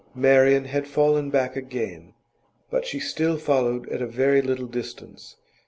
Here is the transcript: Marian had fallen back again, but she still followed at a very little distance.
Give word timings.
Marian 0.15 0.65
had 0.65 0.87
fallen 0.87 1.29
back 1.29 1.55
again, 1.55 2.15
but 2.71 2.87
she 2.87 2.99
still 2.99 3.37
followed 3.37 3.87
at 3.89 4.01
a 4.01 4.07
very 4.07 4.41
little 4.41 4.65
distance. 4.65 5.35